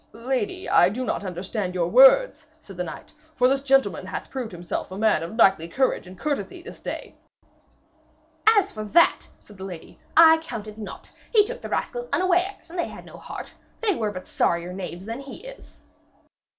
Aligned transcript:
'Lady, 0.13 0.67
I 0.67 0.89
do 0.89 1.05
not 1.05 1.23
understand 1.23 1.75
your 1.75 1.87
words,' 1.87 2.47
said 2.59 2.75
the 2.75 2.83
knight, 2.83 3.13
'for 3.35 3.47
this 3.47 3.61
gentleman 3.61 4.07
hath 4.07 4.31
proved 4.31 4.51
himself 4.51 4.89
a 4.91 4.97
man 4.97 5.21
of 5.21 5.35
knightly 5.35 5.67
courage 5.67 6.07
and 6.07 6.17
courtesy 6.17 6.63
this 6.63 6.79
day.' 6.79 7.13
'As 8.47 8.71
for 8.71 8.83
that,' 8.83 9.27
said 9.41 9.59
the 9.59 9.63
lady, 9.63 9.99
'I 10.17 10.39
count 10.39 10.65
it 10.65 10.79
naught. 10.79 11.11
He 11.31 11.45
took 11.45 11.61
the 11.61 11.69
rascals 11.69 12.09
unawares, 12.11 12.71
and 12.71 12.79
they 12.79 12.87
had 12.87 13.05
no 13.05 13.17
heart. 13.17 13.53
They 13.79 13.93
were 13.93 14.09
but 14.11 14.25
sorrier 14.25 14.73
knaves 14.73 15.05
than 15.05 15.19
he 15.19 15.45
is.' 15.45 15.81